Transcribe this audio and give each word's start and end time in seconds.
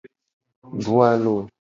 Du 0.81 1.01
alo. 1.09 1.35